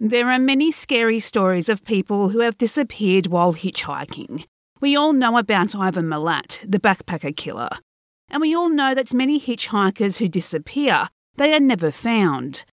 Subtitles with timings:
[0.00, 4.44] There are many scary stories of people who have disappeared while hitchhiking.
[4.80, 7.70] We all know about Ivan Milat, the backpacker killer.
[8.30, 12.64] And we all know that many hitchhikers who disappear, they are never found.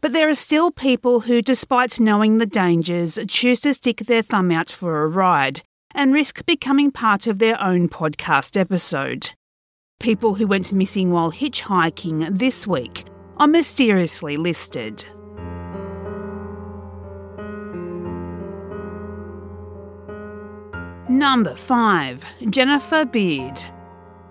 [0.00, 4.50] But there are still people who, despite knowing the dangers, choose to stick their thumb
[4.50, 5.60] out for a ride
[5.94, 9.32] and risk becoming part of their own podcast episode.
[10.00, 13.04] People who went missing while hitchhiking this week
[13.36, 15.04] are mysteriously listed.
[21.14, 22.24] Number 5.
[22.50, 23.62] Jennifer Beard.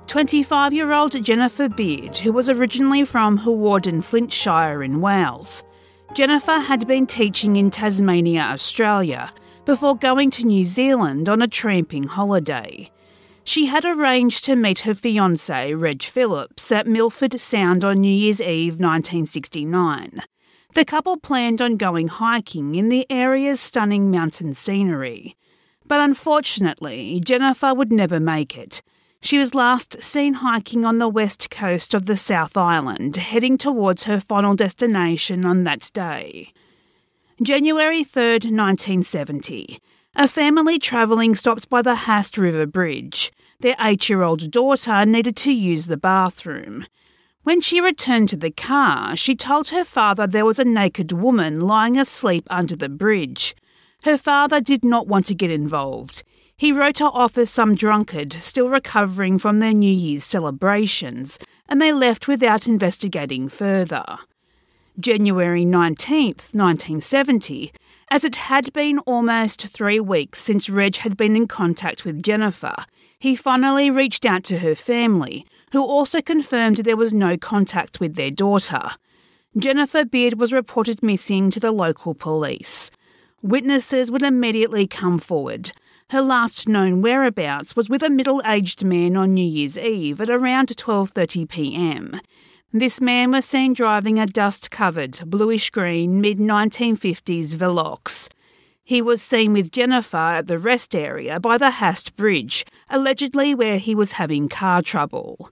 [0.08, 5.64] 25 year old Jennifer Beard, who was originally from Hawarden, Flintshire in Wales.
[6.14, 9.31] Jennifer had been teaching in Tasmania, Australia,
[9.64, 12.92] before going to New Zealand on a tramping holiday.
[13.45, 18.42] She had arranged to meet her fiance, Reg Phillips, at Milford Sound on New Year's
[18.42, 20.22] Eve 1969.
[20.73, 25.38] The couple planned on going hiking in the area's stunning mountain scenery.
[25.88, 28.81] But unfortunately, Jennifer would never make it.
[29.22, 34.04] She was last seen hiking on the west coast of the South Island, heading towards
[34.04, 36.52] her final destination on that day.
[37.42, 39.80] January 3rd, 1970.
[40.16, 43.31] A family travelling stopped by the Haast River Bridge.
[43.61, 46.86] Their eight year old daughter needed to use the bathroom.
[47.44, 51.61] When she returned to the car, she told her father there was a naked woman
[51.61, 53.56] lying asleep under the bridge.
[54.04, 56.23] Her father did not want to get involved.
[56.58, 61.39] He wrote her off as some drunkard still recovering from their New Year's celebrations,
[61.70, 64.04] and they left without investigating further.
[65.00, 67.72] January 19th, 1970,
[68.11, 72.76] as it had been almost three weeks since Reg had been in contact with Jennifer,
[73.17, 78.16] he finally reached out to her family, who also confirmed there was no contact with
[78.16, 78.92] their daughter.
[79.58, 82.92] Jennifer Beard was reported missing to the local police.
[83.43, 85.73] Witnesses would immediately come forward.
[86.11, 90.70] Her last known whereabouts was with a middle-aged man on New Year's Eve at around
[90.70, 92.21] 12:30 p.m.
[92.71, 98.30] This man was seen driving a dust-covered bluish-green mid-1950s Velox.
[98.82, 103.77] He was seen with Jennifer at the rest area by the Haast Bridge, allegedly where
[103.77, 105.52] he was having car trouble.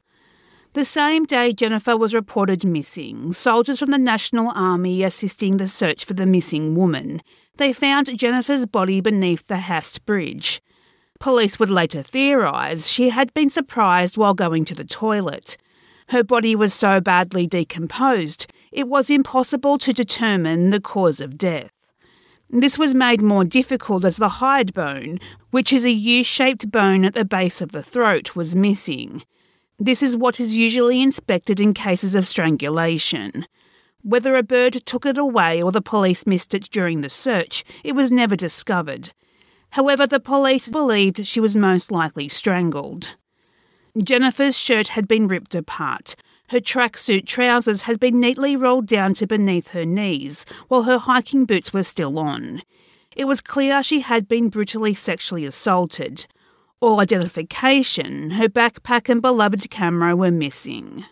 [0.71, 6.05] The same day Jennifer was reported missing, soldiers from the National Army assisting the search
[6.05, 7.21] for the missing woman
[7.57, 10.61] they found Jennifer's body beneath the Haast Bridge.
[11.19, 15.57] Police would later theorise she had been surprised while going to the toilet.
[16.09, 21.71] Her body was so badly decomposed, it was impossible to determine the cause of death.
[22.49, 25.19] This was made more difficult as the hyoid bone,
[25.51, 29.23] which is a U shaped bone at the base of the throat, was missing.
[29.79, 33.47] This is what is usually inspected in cases of strangulation.
[34.03, 37.93] Whether a bird took it away or the police missed it during the search, it
[37.93, 39.13] was never discovered.
[39.71, 43.15] However, the police believed she was most likely strangled.
[43.97, 46.15] Jennifer's shirt had been ripped apart.
[46.49, 51.45] Her tracksuit trousers had been neatly rolled down to beneath her knees, while her hiking
[51.45, 52.61] boots were still on.
[53.15, 56.25] It was clear she had been brutally sexually assaulted.
[56.79, 61.05] All identification, her backpack and beloved camera were missing.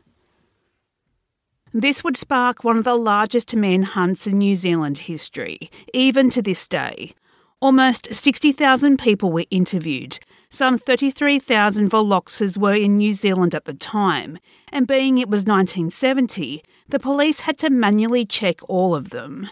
[1.74, 6.68] This would spark one of the largest manhunts in New Zealand history, even to this
[6.68, 7.14] day.
[7.62, 10.18] Almost 60,000 people were interviewed.
[10.50, 16.64] Some 33,000 Veloxes were in New Zealand at the time, and being it was 1970,
[16.88, 19.50] the police had to manually check all of them.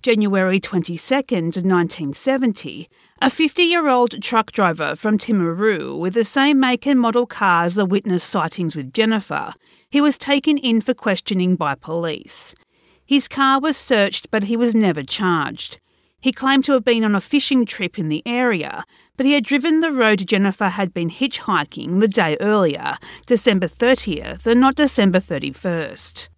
[0.00, 2.88] January 22nd, 1970,
[3.24, 7.64] a 50 year old truck driver from Timaru with the same make and model car
[7.64, 9.54] as the witness sightings with Jennifer
[9.88, 12.54] he was taken in for questioning by police.
[13.06, 15.78] His car was searched, but he was never charged.
[16.20, 18.84] He claimed to have been on a fishing trip in the area,
[19.16, 24.44] but he had driven the road Jennifer had been hitchhiking the day earlier, December 30th,
[24.44, 26.28] and not December 31st.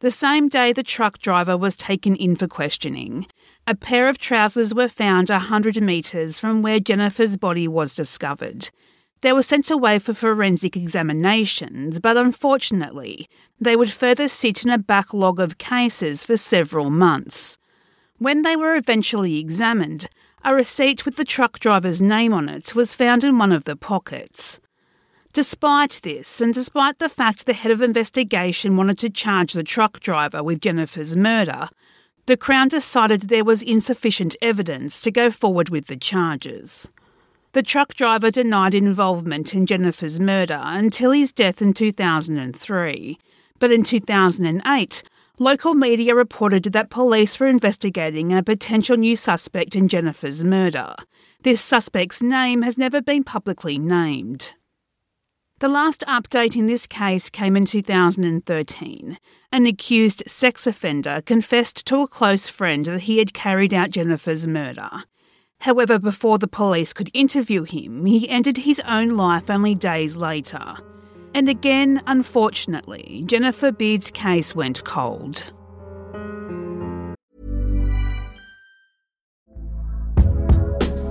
[0.00, 3.26] The same day the truck driver was taken in for questioning,
[3.66, 8.70] a pair of trousers were found a hundred metres from where Jennifer's body was discovered.
[9.22, 13.26] They were sent away for forensic examinations, but unfortunately,
[13.58, 17.56] they would further sit in a backlog of cases for several months.
[18.18, 20.10] When they were eventually examined,
[20.44, 23.76] a receipt with the truck driver's name on it was found in one of the
[23.76, 24.60] pockets.
[25.32, 30.00] Despite this, and despite the fact the head of investigation wanted to charge the truck
[30.00, 31.70] driver with Jennifer's murder,
[32.26, 36.90] the Crown decided there was insufficient evidence to go forward with the charges.
[37.52, 43.18] The truck driver denied involvement in Jennifer's murder until his death in 2003,
[43.58, 45.02] but in 2008,
[45.38, 50.94] local media reported that police were investigating a potential new suspect in Jennifer's murder.
[51.42, 54.52] This suspect's name has never been publicly named.
[55.60, 59.18] The last update in this case came in 2013.
[59.52, 64.48] An accused sex offender confessed to a close friend that he had carried out Jennifer's
[64.48, 64.90] murder.
[65.60, 70.74] However, before the police could interview him, he ended his own life only days later.
[71.34, 75.53] And again, unfortunately, Jennifer Beard's case went cold.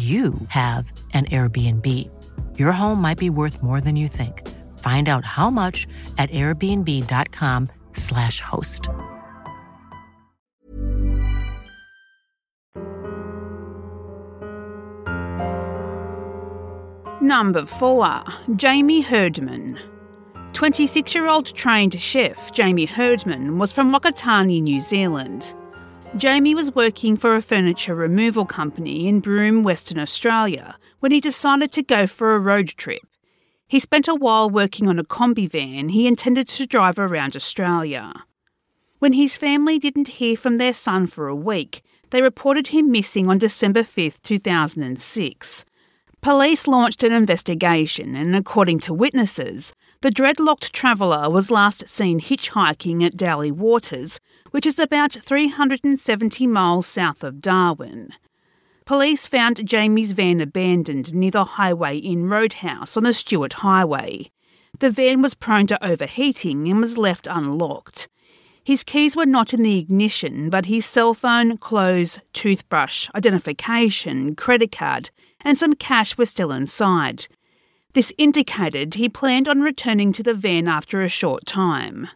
[0.00, 1.86] you have an Airbnb.
[2.58, 4.48] Your home might be worth more than you think.
[4.78, 5.86] Find out how much
[6.16, 8.88] at airbnb.com/slash host.
[17.20, 18.22] Number 4.
[18.56, 19.78] Jamie Herdman.
[20.54, 25.52] 26 year old trained chef Jamie Herdman was from Whakatane, New Zealand.
[26.16, 31.70] Jamie was working for a furniture removal company in Broome, Western Australia, when he decided
[31.72, 33.02] to go for a road trip.
[33.68, 38.12] He spent a while working on a combi van he intended to drive around Australia.
[38.98, 43.28] When his family didn't hear from their son for a week, they reported him missing
[43.28, 45.64] on December 5, 2006.
[46.20, 49.72] Police launched an investigation, and according to witnesses,
[50.02, 54.18] the dreadlocked traveller was last seen hitchhiking at Daly Waters,
[54.50, 58.12] which is about 370 miles south of Darwin.
[58.84, 64.30] Police found Jamie's van abandoned near the Highway Inn Roadhouse on the Stuart Highway.
[64.78, 68.08] The van was prone to overheating and was left unlocked.
[68.64, 74.72] His keys were not in the ignition, but his cell phone, clothes, toothbrush, identification, credit
[74.72, 75.10] card,
[75.40, 77.26] and some cash were still inside.
[77.94, 82.08] This indicated he planned on returning to the van after a short time.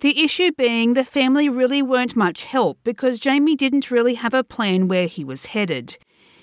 [0.00, 4.44] The issue being the family really weren't much help because Jamie didn't really have a
[4.44, 5.98] plan where he was headed.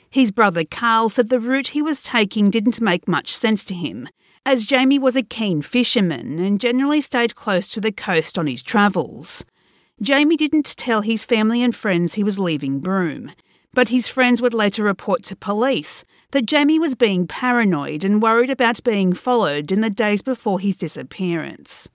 [0.09, 4.09] His brother Carl said the route he was taking didn't make much sense to him,
[4.45, 8.61] as Jamie was a keen fisherman and generally stayed close to the coast on his
[8.61, 9.45] travels.
[10.01, 13.31] Jamie didn't tell his family and friends he was leaving Broome,
[13.73, 18.49] but his friends would later report to police that Jamie was being paranoid and worried
[18.49, 21.87] about being followed in the days before his disappearance.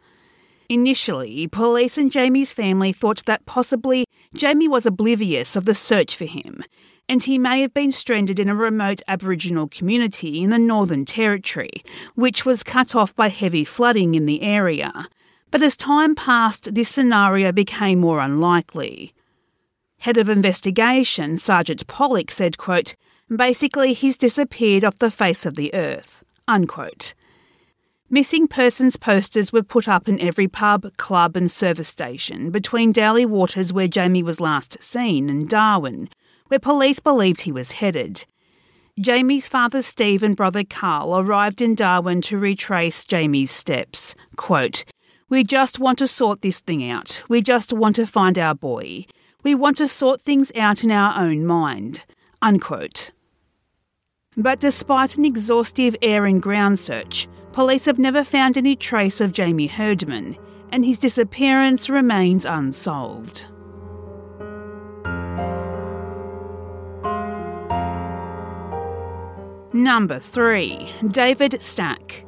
[0.71, 6.27] Initially, police and Jamie's family thought that possibly Jamie was oblivious of the search for
[6.27, 6.63] him,
[7.09, 11.83] and he may have been stranded in a remote Aboriginal community in the Northern Territory,
[12.15, 15.09] which was cut off by heavy flooding in the area.
[15.51, 19.13] But as time passed, this scenario became more unlikely.
[19.99, 22.95] Head of investigation, Sergeant Pollock, said, quote,
[23.29, 26.23] Basically, he's disappeared off the face of the earth.
[26.47, 27.15] Unquote.
[28.13, 33.25] Missing persons posters were put up in every pub, club, and service station between Daly
[33.25, 36.09] Waters, where Jamie was last seen, and Darwin,
[36.49, 38.25] where police believed he was headed.
[38.99, 44.17] Jamie's father Steve and brother Carl arrived in Darwin to retrace Jamie's steps.
[44.35, 44.83] Quote,
[45.29, 47.23] We just want to sort this thing out.
[47.29, 49.07] We just want to find our boy.
[49.45, 52.03] We want to sort things out in our own mind.
[52.43, 53.13] Unquote.
[54.41, 59.33] But despite an exhaustive air and ground search, police have never found any trace of
[59.33, 60.39] Jamie Herdman,
[60.73, 63.47] and his disappearance remains unsolved.
[69.75, 70.91] Number 3.
[71.11, 72.25] David Stack.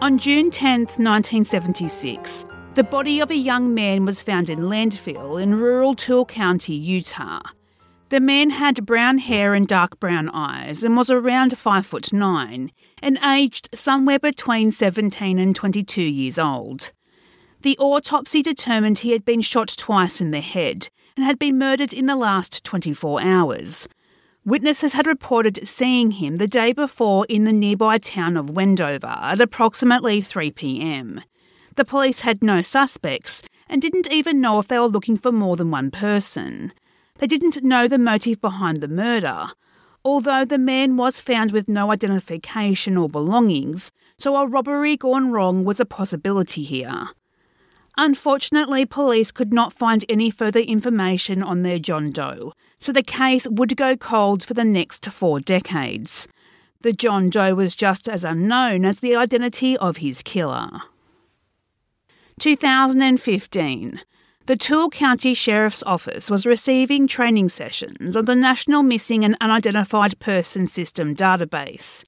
[0.00, 5.56] On June 10, 1976, the body of a young man was found in landfill in
[5.56, 7.40] rural Tooele County, Utah.
[8.10, 12.72] The man had brown hair and dark brown eyes and was around 5 foot 9
[13.02, 16.92] and aged somewhere between 17 and 22 years old.
[17.60, 21.92] The autopsy determined he had been shot twice in the head and had been murdered
[21.92, 23.88] in the last 24 hours.
[24.42, 29.40] Witnesses had reported seeing him the day before in the nearby town of Wendover at
[29.40, 31.20] approximately 3 pm.
[31.76, 35.56] The police had no suspects and didn't even know if they were looking for more
[35.56, 36.72] than one person.
[37.18, 39.48] They didn't know the motive behind the murder,
[40.04, 45.64] although the man was found with no identification or belongings, so a robbery gone wrong
[45.64, 47.08] was a possibility here.
[47.96, 53.48] Unfortunately, police could not find any further information on their John Doe, so the case
[53.48, 56.28] would go cold for the next four decades.
[56.82, 60.70] The John Doe was just as unknown as the identity of his killer.
[62.38, 64.00] 2015.
[64.48, 70.18] The Tooele County Sheriff's Office was receiving training sessions on the National Missing and Unidentified
[70.20, 72.02] Person System database.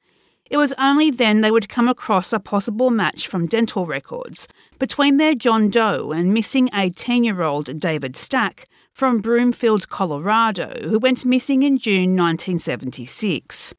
[0.47, 5.19] It was only then they would come across a possible match from dental records between
[5.19, 11.27] their John Doe and missing 18 year old David Stack from Broomfield, Colorado, who went
[11.27, 13.75] missing in June 1976.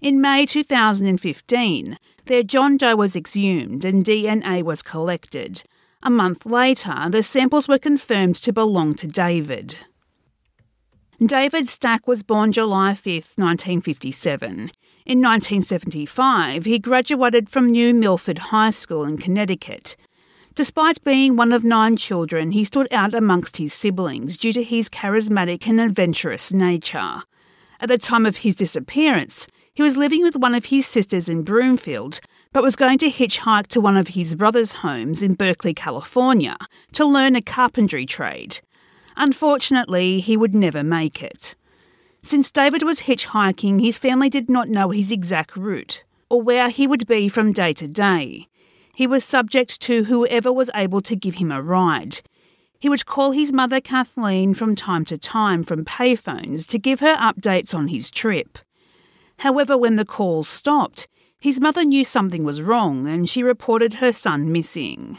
[0.00, 5.62] In May 2015, their John Doe was exhumed and DNA was collected.
[6.06, 9.76] A month later, the samples were confirmed to belong to David.
[11.18, 14.70] David Stack was born July 5, 1957.
[15.04, 19.96] In 1975, he graduated from New Milford High School in Connecticut.
[20.54, 24.88] Despite being one of nine children, he stood out amongst his siblings due to his
[24.88, 27.24] charismatic and adventurous nature.
[27.80, 31.42] At the time of his disappearance, he was living with one of his sisters in
[31.42, 32.20] Broomfield,
[32.56, 36.56] but was going to hitchhike to one of his brother's homes in Berkeley, California,
[36.90, 38.60] to learn a carpentry trade.
[39.14, 41.54] Unfortunately, he would never make it.
[42.22, 46.86] Since David was hitchhiking, his family did not know his exact route or where he
[46.86, 48.48] would be from day to day.
[48.94, 52.22] He was subject to whoever was able to give him a ride.
[52.78, 57.16] He would call his mother Kathleen from time to time from payphones to give her
[57.16, 58.58] updates on his trip.
[59.40, 61.06] However, when the calls stopped,
[61.46, 65.16] his mother knew something was wrong and she reported her son missing.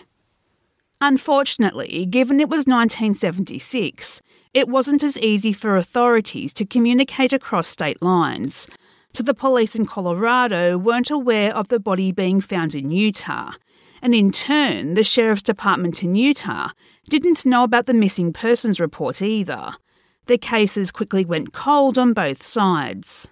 [1.00, 4.22] Unfortunately, given it was 1976,
[4.53, 8.67] it wasn't as easy for authorities to communicate across state lines,
[9.13, 13.53] so the police in Colorado weren't aware of the body being found in Utah,
[14.01, 16.72] and in turn, the Sheriff's Department in Utah
[17.07, 19.72] didn't know about the missing persons report either.
[20.25, 23.31] The cases quickly went cold on both sides.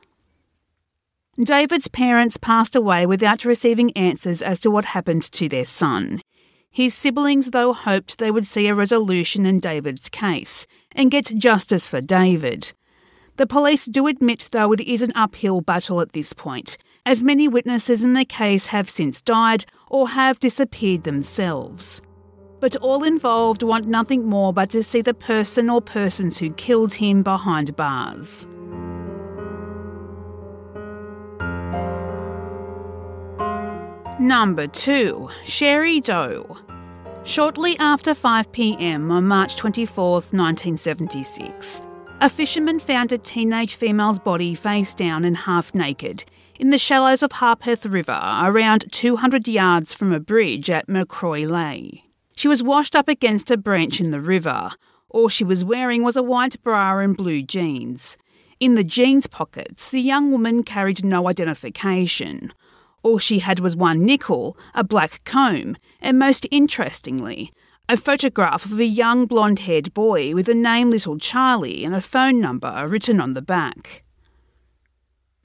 [1.43, 6.21] David's parents passed away without receiving answers as to what happened to their son.
[6.71, 11.87] His siblings, though, hoped they would see a resolution in David's case and get justice
[11.87, 12.71] for David.
[13.35, 17.49] The police do admit, though, it is an uphill battle at this point, as many
[17.49, 22.01] witnesses in the case have since died or have disappeared themselves.
[22.61, 26.93] But all involved want nothing more but to see the person or persons who killed
[26.93, 28.47] him behind bars.
[34.19, 35.29] Number 2.
[35.43, 36.57] Sherry Doe.
[37.25, 41.81] Shortly after 5 pm on March 24, 1976,
[42.22, 46.24] a fisherman found a teenage female's body face down and half naked
[46.57, 52.00] in the shallows of Harpeth River, around 200 yards from a bridge at McCrory Lane.
[52.38, 54.72] She was washed up against a branch in the river.
[55.10, 58.17] All she was wearing was a white bra and blue jeans.
[58.62, 62.53] In the jeans pockets, the young woman carried no identification.
[63.05, 67.53] All she had was one nickel, a black comb, and most interestingly,
[67.88, 72.01] a photograph of a young blonde haired boy with the name Little Charlie and a
[72.01, 74.03] phone number written on the back.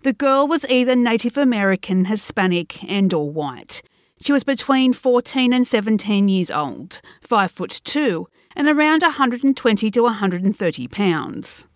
[0.05, 3.83] The girl was either Native American, Hispanic, and or white.
[4.23, 8.27] She was between 14 and 17 years old, 5 foot 2,
[8.57, 11.67] and around 120 to 130 pounds.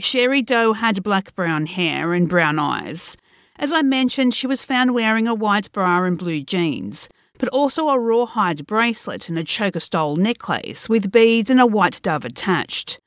[0.00, 3.16] Sherry Doe had black brown hair and brown eyes.
[3.60, 7.90] As I mentioned, she was found wearing a white bra and blue jeans, but also
[7.90, 12.98] a rawhide bracelet and a choker style necklace with beads and a white dove attached.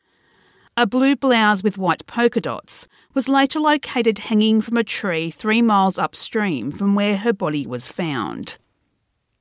[0.77, 5.63] A blue blouse with white polka dots was later located hanging from a tree three
[5.63, 8.57] miles upstream from where her body was found.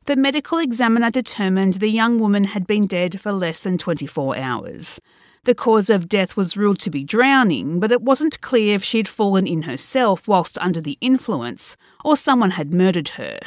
[0.07, 4.99] The medical examiner determined the young woman had been dead for less than 24 hours.
[5.45, 9.09] The cause of death was ruled to be drowning, but it wasn't clear if she'd
[9.09, 13.41] fallen in herself whilst under the influence or someone had murdered her.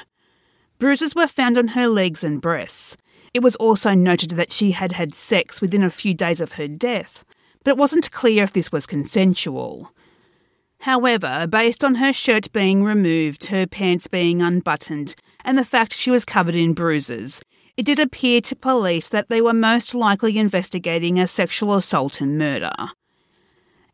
[0.77, 2.97] Bruises were found on her legs and breasts.
[3.33, 6.67] It was also noted that she had had sex within a few days of her
[6.67, 7.23] death,
[7.63, 9.93] but it wasn't clear if this was consensual.
[10.79, 16.11] However, based on her shirt being removed, her pants being unbuttoned, and the fact she
[16.11, 17.41] was covered in bruises,
[17.77, 22.37] it did appear to police that they were most likely investigating a sexual assault and
[22.37, 22.73] murder.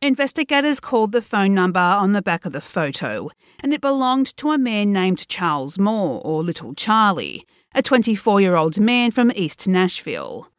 [0.01, 4.51] Investigators called the phone number on the back of the photo, and it belonged to
[4.51, 9.67] a man named Charles Moore, or Little Charlie, a 24 year old man from East
[9.67, 10.49] Nashville.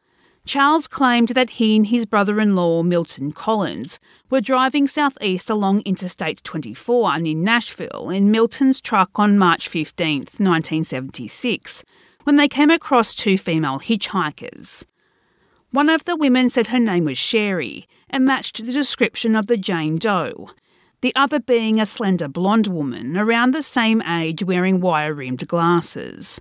[0.44, 5.82] Charles claimed that he and his brother in law, Milton Collins, were driving southeast along
[5.82, 11.84] Interstate 24 near Nashville in Milton's truck on March 15, 1976,
[12.24, 14.84] when they came across two female hitchhikers.
[15.70, 19.56] One of the women said her name was Sherry and matched the description of the
[19.56, 20.50] Jane Doe,
[21.00, 26.40] the other being a slender blonde woman around the same age wearing wire rimmed glasses.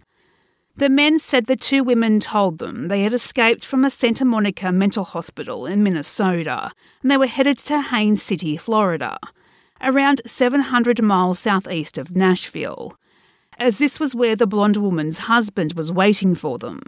[0.77, 4.71] The men said the two women told them they had escaped from a Santa Monica
[4.71, 6.71] mental hospital in Minnesota
[7.01, 9.17] and they were headed to Haines City, Florida,
[9.81, 12.97] around 700 miles southeast of Nashville,
[13.61, 16.81] as this was where the blonde woman's husband was waiting for them.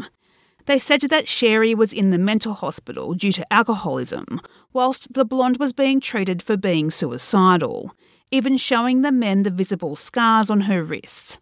[0.65, 4.41] They said that Sherry was in the mental hospital due to alcoholism,
[4.73, 7.93] whilst the blonde was being treated for being suicidal,
[8.31, 11.37] even showing the men the visible scars on her wrists.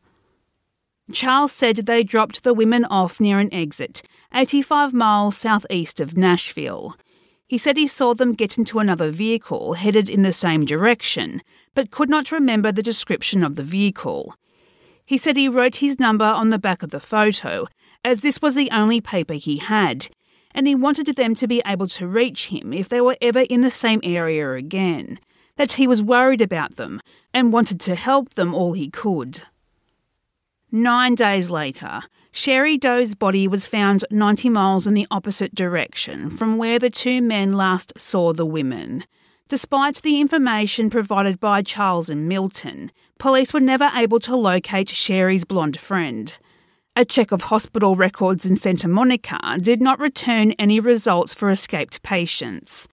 [1.14, 4.02] Charles said they dropped the women off near an exit,
[4.34, 6.98] 85 miles southeast of Nashville.
[7.48, 11.42] He said he saw them get into another vehicle headed in the same direction,
[11.74, 14.36] but could not remember the description of the vehicle.
[15.12, 17.68] He said he wrote his number on the back of the photo,
[18.02, 20.08] as this was the only paper he had,
[20.56, 23.60] and he wanted them to be able to reach him if they were ever in
[23.60, 25.20] the same area again,
[25.58, 27.02] that he was worried about them
[27.34, 29.42] and wanted to help them all he could.
[30.72, 36.58] Nine days later, Sherry Doe's body was found 90 miles in the opposite direction from
[36.58, 39.04] where the two men last saw the women.
[39.50, 45.44] Despite the information provided by Charles and Milton, police were never able to locate Sherry's
[45.44, 46.36] blonde friend.
[46.96, 52.02] A check of hospital records in Santa Monica did not return any results for escaped
[52.02, 52.88] patients.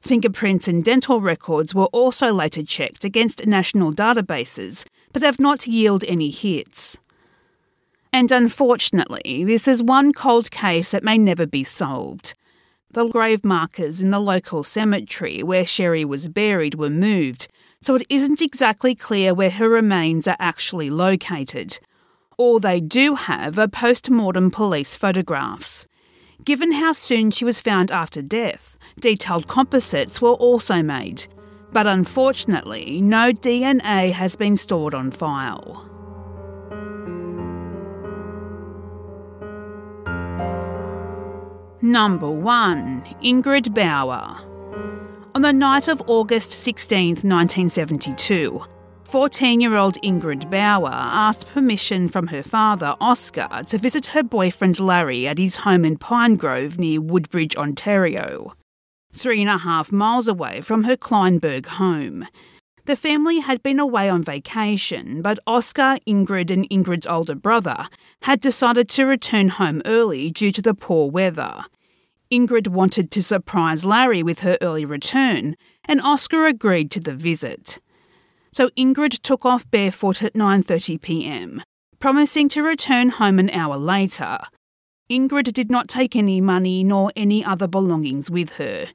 [0.00, 6.08] Fingerprints and dental records were also later checked against national databases, but have not yielded
[6.08, 7.00] any hits.
[8.12, 12.34] And unfortunately, this is one cold case that may never be solved.
[12.92, 17.48] The grave markers in the local cemetery where Sherry was buried were moved,
[17.82, 21.78] so it isn't exactly clear where her remains are actually located.
[22.38, 25.86] All they do have are post mortem police photographs.
[26.44, 31.26] Given how soon she was found after death, detailed composites were also made.
[31.72, 35.88] But unfortunately, no DNA has been stored on file.
[41.80, 44.51] Number 1 Ingrid Bauer.
[45.34, 48.62] On the night of August 16, 1972,
[49.04, 54.78] 14 year old Ingrid Bauer asked permission from her father, Oscar, to visit her boyfriend
[54.78, 58.52] Larry at his home in Pine Grove near Woodbridge, Ontario,
[59.14, 62.26] three and a half miles away from her Kleinburg home.
[62.84, 67.88] The family had been away on vacation, but Oscar, Ingrid, and Ingrid's older brother
[68.24, 71.64] had decided to return home early due to the poor weather.
[72.32, 77.78] Ingrid wanted to surprise Larry with her early return, and Oscar agreed to the visit.
[78.52, 81.62] So Ingrid took off barefoot at 9:30 p.m.,
[81.98, 84.38] promising to return home an hour later.
[85.10, 88.88] Ingrid did not take any money nor any other belongings with her.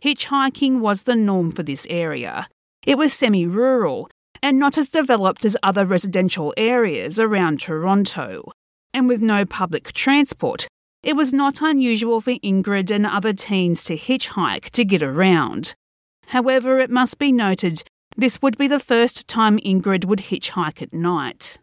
[0.00, 2.46] Hitchhiking was the norm for this area.
[2.86, 4.08] It was semi rural
[4.40, 8.52] and not as developed as other residential areas around Toronto.
[8.92, 10.68] And with no public transport,
[11.04, 15.74] it was not unusual for Ingrid and other teens to hitchhike to get around.
[16.28, 17.82] However, it must be noted
[18.16, 21.58] this would be the first time Ingrid would hitchhike at night.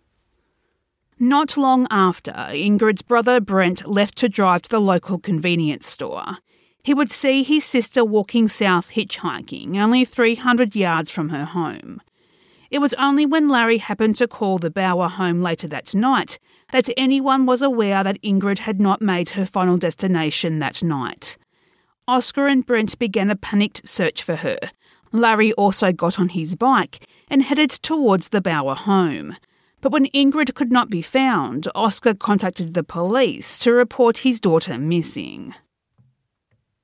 [1.17, 6.37] Not long after, Ingrid's brother Brent left to drive to the local convenience store.
[6.83, 12.01] He would see his sister walking south hitchhiking, only 300 yards from her home.
[12.71, 16.39] It was only when Larry happened to call the Bauer home later that night
[16.71, 21.35] that anyone was aware that Ingrid had not made her final destination that night.
[22.07, 24.57] Oscar and Brent began a panicked search for her.
[25.11, 29.35] Larry also got on his bike and headed towards the Bauer home.
[29.81, 34.77] But when Ingrid could not be found, Oscar contacted the police to report his daughter
[34.77, 35.53] missing.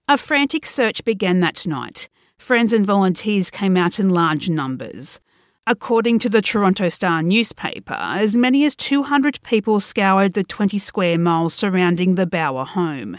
[0.09, 2.09] A frantic search began that night.
[2.37, 5.21] Friends and volunteers came out in large numbers.
[5.69, 11.17] According to the Toronto Star newspaper, as many as 200 people scoured the 20 square
[11.17, 13.17] miles surrounding the Bauer home.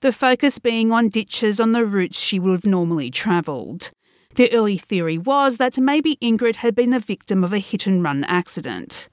[0.00, 3.90] the focus being on ditches on the routes she would have normally travelled.
[4.34, 8.02] The early theory was that maybe Ingrid had been the victim of a hit and
[8.02, 9.08] run accident.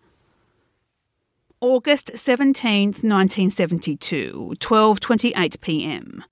[1.62, 6.24] August 17, 1972, 12:28 p.m.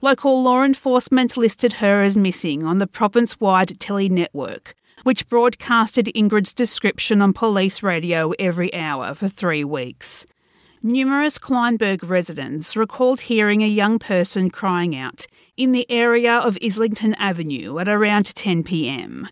[0.00, 6.52] Local law enforcement listed her as missing on the province-wide tele network, which broadcasted Ingrid's
[6.52, 10.26] description on police radio every hour for 3 weeks.
[10.82, 17.14] Numerous Kleinburg residents recalled hearing a young person crying out in the area of Islington
[17.14, 19.28] Avenue at around 10 pm,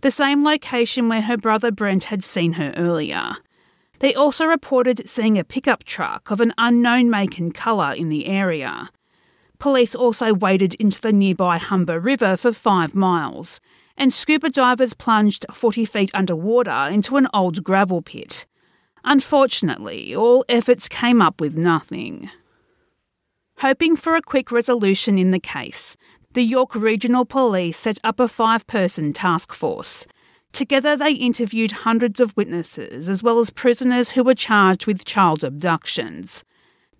[0.00, 3.36] the same location where her brother Brent had seen her earlier.
[3.98, 8.26] They also reported seeing a pickup truck of an unknown make and colour in the
[8.26, 8.90] area.
[9.58, 13.60] Police also waded into the nearby Humber River for five miles,
[13.96, 18.46] and scuba divers plunged 40 feet underwater into an old gravel pit.
[19.04, 22.30] Unfortunately, all efforts came up with nothing.
[23.58, 25.96] Hoping for a quick resolution in the case,
[26.32, 30.06] the York Regional Police set up a five person task force.
[30.52, 35.44] Together, they interviewed hundreds of witnesses as well as prisoners who were charged with child
[35.44, 36.44] abductions.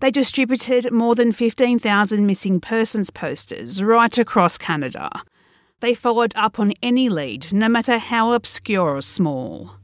[0.00, 5.22] They distributed more than 15,000 missing persons posters right across Canada.
[5.82, 9.78] They followed up on any lead, no matter how obscure or small.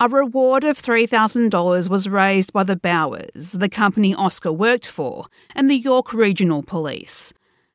[0.00, 5.70] A reward of $3,000 was raised by the Bauers, the company Oscar worked for, and
[5.70, 7.32] the York Regional Police.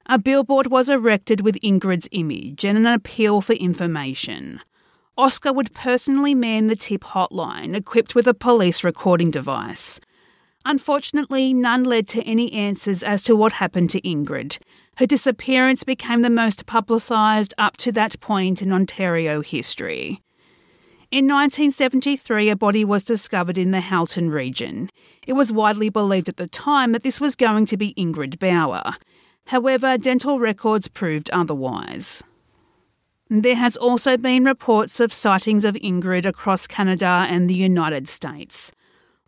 [0.08, 4.60] A billboard was erected with Ingrid's image and an appeal for information.
[5.18, 10.02] Oscar would personally man the tip hotline equipped with a police recording device.
[10.66, 14.58] Unfortunately, none led to any answers as to what happened to Ingrid.
[14.98, 20.24] Her disappearance became the most publicised up to that point in Ontario history.
[21.12, 24.90] In 1973, a body was discovered in the Halton region.
[25.28, 28.96] It was widely believed at the time that this was going to be Ingrid Bauer.
[29.46, 32.24] However, dental records proved otherwise.
[33.30, 38.72] There has also been reports of sightings of Ingrid across Canada and the United States.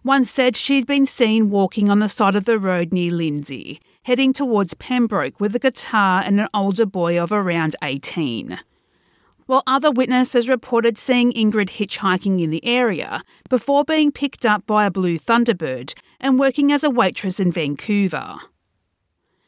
[0.07, 4.31] One said she'd been seen walking on the side of the road near Lindsay, heading
[4.31, 8.57] towards Pembroke with a guitar and an older boy of around 18
[9.47, 14.85] while other witnesses reported seeing Ingrid hitchhiking in the area before being picked up by
[14.85, 18.37] a blue Thunderbird and working as a waitress in Vancouver.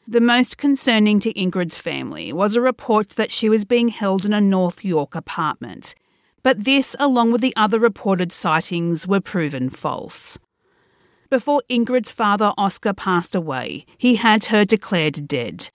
[0.06, 4.34] The most concerning to Ingrid's family was a report that she was being held in
[4.34, 5.94] a North York apartment,
[6.42, 10.38] but this, along with the other reported sightings, were proven false.
[11.30, 15.70] Before Ingrid's father Oscar passed away, he had her declared dead.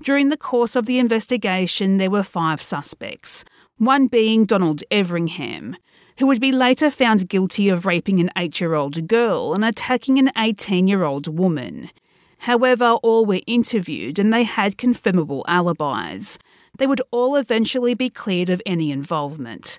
[0.00, 3.44] During the course of the investigation, there were five suspects,
[3.76, 5.76] one being Donald Everingham,
[6.18, 10.18] who would be later found guilty of raping an eight year old girl and attacking
[10.18, 11.90] an 18 year old woman.
[12.38, 16.38] However, all were interviewed and they had confirmable alibis.
[16.78, 19.78] They would all eventually be cleared of any involvement.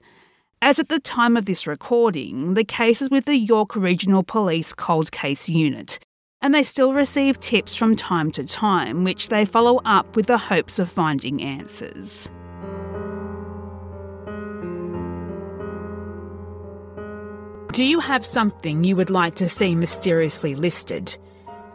[0.66, 4.74] As at the time of this recording, the case is with the York Regional Police
[4.74, 6.00] Cold Case Unit,
[6.42, 10.40] and they still receive tips from time to time, which they follow up with the
[10.40, 12.32] hopes of finding answers.
[17.74, 21.16] Do you have something you would like to see mysteriously listed?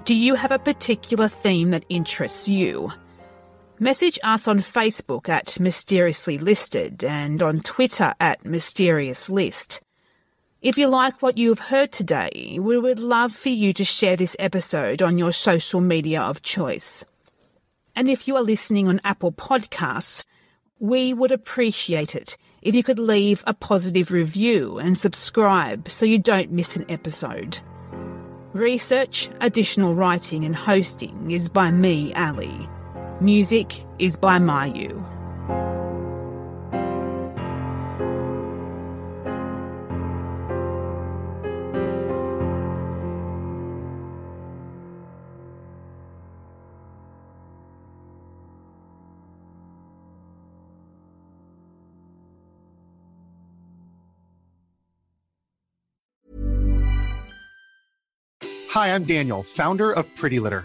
[0.04, 2.90] Do you have a particular theme that interests you?
[3.82, 9.80] Message us on Facebook at Mysteriously Listed and on Twitter at Mysterious List.
[10.60, 14.36] If you like what you've heard today, we would love for you to share this
[14.38, 17.06] episode on your social media of choice.
[17.96, 20.26] And if you are listening on Apple Podcasts,
[20.78, 26.18] we would appreciate it if you could leave a positive review and subscribe so you
[26.18, 27.60] don't miss an episode.
[28.52, 32.68] Research, additional writing, and hosting is by me, Ali.
[33.22, 34.96] Music is by Mayu.
[58.70, 60.64] Hi, I'm Daniel, founder of Pretty Litter.